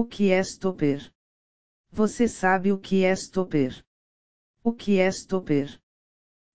[0.00, 1.10] O que é stopper?
[1.90, 3.84] Você sabe o que é stopper?
[4.62, 5.76] O que é stopper?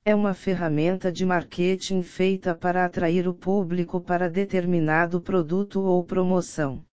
[0.06, 6.86] É uma ferramenta de marketing feita para atrair o público para determinado produto ou promoção.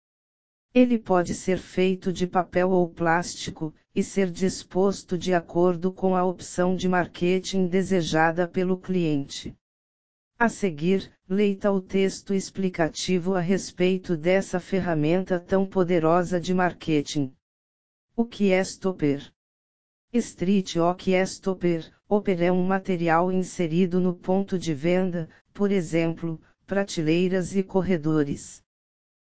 [0.74, 6.26] Ele pode ser feito de papel ou plástico, e ser disposto de acordo com a
[6.26, 9.56] opção de marketing desejada pelo cliente.
[10.42, 17.34] A seguir, leita o texto explicativo a respeito dessa ferramenta tão poderosa de marketing.
[18.16, 19.30] O que é stopper?
[20.14, 21.92] Street Ok é stopper.
[22.08, 28.64] Opera é um material inserido no ponto de venda, por exemplo, prateleiras e corredores.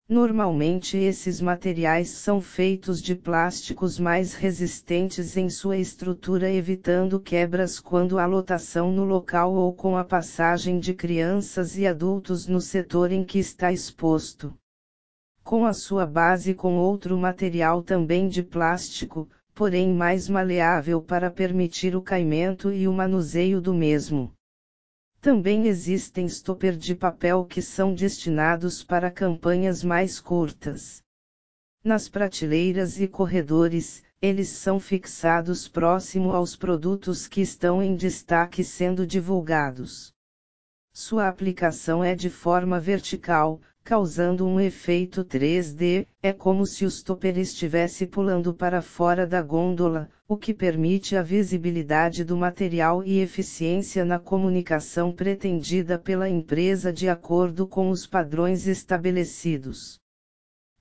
[0.07, 8.19] Normalmente esses materiais são feitos de plásticos mais resistentes em sua estrutura evitando quebras quando
[8.19, 13.25] há lotação no local ou com a passagem de crianças e adultos no setor em
[13.25, 14.55] que está exposto.
[15.43, 21.97] Com a sua base com outro material também de plástico, porém mais maleável para permitir
[21.97, 24.34] o caimento e o manuseio do mesmo.
[25.25, 31.03] Também existem stopper de papel que são destinados para campanhas mais curtas.
[31.83, 39.07] Nas prateleiras e corredores, eles são fixados próximo aos produtos que estão em destaque sendo
[39.07, 40.13] divulgados.
[40.93, 47.37] Sua aplicação é de forma vertical, causando um efeito 3D, é como se o stopper
[47.37, 54.03] estivesse pulando para fora da gôndola, o que permite a visibilidade do material e eficiência
[54.03, 60.01] na comunicação pretendida pela empresa de acordo com os padrões estabelecidos.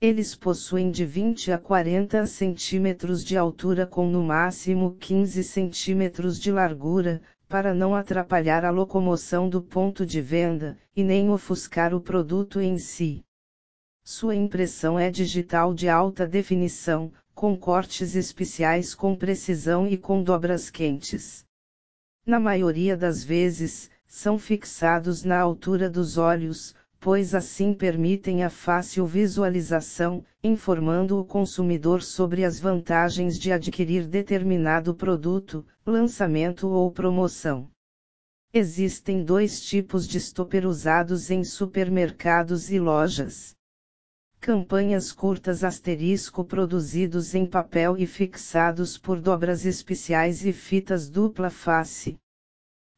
[0.00, 6.50] Eles possuem de 20 a 40 centímetros de altura com no máximo 15 centímetros de
[6.50, 7.20] largura,
[7.54, 12.78] para não atrapalhar a locomoção do ponto de venda, e nem ofuscar o produto em
[12.78, 13.24] si.
[14.02, 20.68] Sua impressão é digital de alta definição, com cortes especiais com precisão e com dobras
[20.68, 21.46] quentes.
[22.26, 26.74] Na maioria das vezes, são fixados na altura dos olhos,
[27.04, 34.94] pois assim permitem a fácil visualização, informando o consumidor sobre as vantagens de adquirir determinado
[34.94, 37.68] produto, lançamento ou promoção.
[38.54, 43.54] Existem dois tipos de stopper usados em supermercados e lojas.
[44.40, 52.16] Campanhas curtas asterisco produzidos em papel e fixados por dobras especiais e fitas dupla face.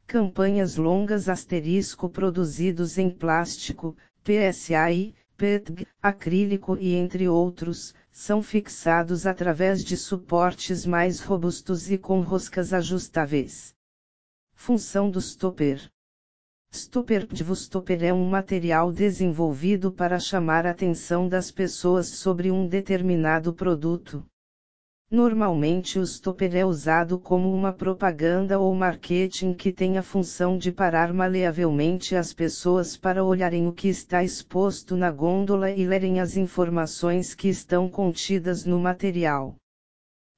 [0.06, 9.84] Campanhas longas asterisco produzidos em plástico, PSI, PETG, acrílico e entre outros, são fixados através
[9.84, 13.74] de suportes mais robustos e com roscas ajustáveis.
[14.54, 15.90] Função do stopper.
[16.72, 23.52] Stopper Stopper é um material desenvolvido para chamar a atenção das pessoas sobre um determinado
[23.52, 24.24] produto.
[25.08, 30.72] Normalmente o stopper é usado como uma propaganda ou marketing que tem a função de
[30.72, 36.36] parar maleavelmente as pessoas para olharem o que está exposto na gôndola e lerem as
[36.36, 39.54] informações que estão contidas no material.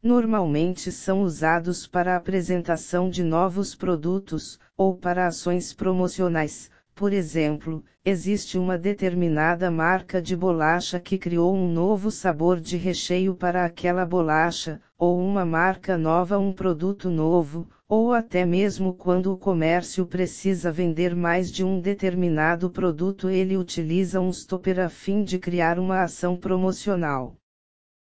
[0.03, 7.84] Normalmente são usados para a apresentação de novos produtos, ou para ações promocionais, por exemplo,
[8.04, 14.04] existe uma determinada marca de bolacha que criou um novo sabor de recheio para aquela
[14.04, 20.72] bolacha, ou uma marca nova um produto novo, ou até mesmo quando o comércio precisa
[20.72, 26.03] vender mais de um determinado produto ele utiliza um stopper a fim de criar uma
[26.03, 27.37] ação promocional.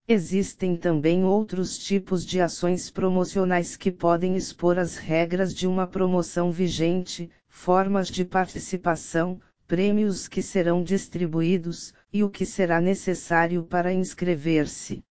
[0.06, 6.52] Existem também outros tipos de ações promocionais que podem expor as regras de uma promoção
[6.52, 15.02] vigente, formas de participação, prêmios que serão distribuídos, e o que será necessário para inscrever-se.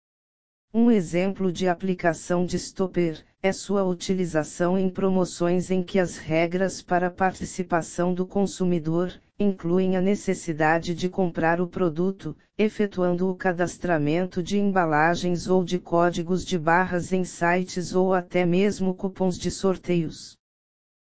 [0.72, 6.80] Um exemplo de aplicação de stopper é sua utilização em promoções em que as regras
[6.82, 14.58] para participação do consumidor incluem a necessidade de comprar o produto, efetuando o cadastramento de
[14.58, 20.36] embalagens ou de códigos de barras em sites ou até mesmo cupons de sorteios.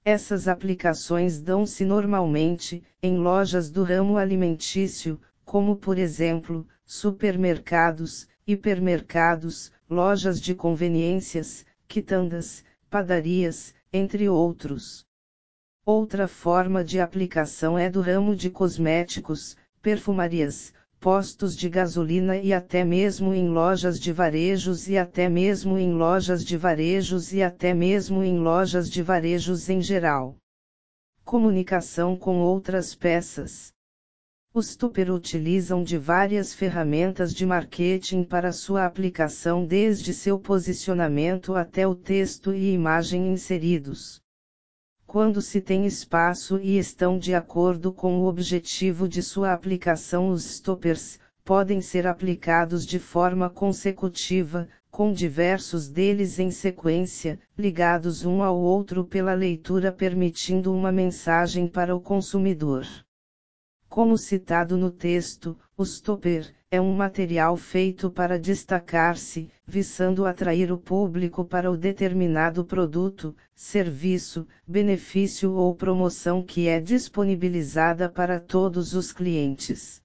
[0.05, 10.41] Essas aplicações dão-se normalmente em lojas do ramo alimentício, como por exemplo, supermercados, hipermercados, lojas
[10.41, 15.05] de conveniências, quitandas, padarias, entre outros.
[15.85, 22.85] Outra forma de aplicação é do ramo de cosméticos, perfumarias, postos de gasolina e até
[22.85, 28.23] mesmo em lojas de varejos e até mesmo em lojas de varejos e até mesmo
[28.23, 30.37] em lojas de varejos em geral.
[31.25, 33.73] Comunicação com outras peças.
[34.53, 41.87] Os Tupper utilizam de várias ferramentas de marketing para sua aplicação desde seu posicionamento até
[41.87, 44.21] o texto e imagem inseridos.
[45.13, 50.45] Quando se tem espaço e estão de acordo com o objetivo de sua aplicação, os
[50.45, 58.57] stoppers podem ser aplicados de forma consecutiva, com diversos deles em sequência, ligados um ao
[58.57, 62.87] outro pela leitura, permitindo uma mensagem para o consumidor.
[63.91, 70.79] Como citado no texto, o stopper é um material feito para destacar-se, visando atrair o
[70.79, 79.11] público para o determinado produto, serviço, benefício ou promoção que é disponibilizada para todos os
[79.11, 80.01] clientes.